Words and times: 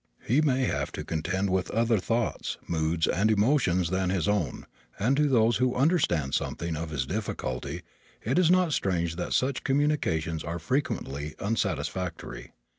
He 0.25 0.41
may 0.41 0.63
have 0.63 0.91
to 0.93 1.03
contend 1.03 1.51
with 1.51 1.69
other 1.69 1.99
thoughts, 1.99 2.57
moods 2.67 3.05
and 3.05 3.29
emotions 3.29 3.91
than 3.91 4.09
his 4.09 4.27
own 4.27 4.65
and 4.97 5.15
to 5.15 5.27
those 5.27 5.57
who 5.57 5.75
understand 5.75 6.33
something 6.33 6.75
of 6.75 6.89
his 6.89 7.05
difficulties 7.05 7.83
it 8.23 8.39
is 8.39 8.49
not 8.49 8.73
strange 8.73 9.15
that 9.17 9.31
such 9.33 9.63
communications 9.63 10.43
are 10.43 10.57
frequently 10.57 11.35
unsatisfactory. 11.37 12.51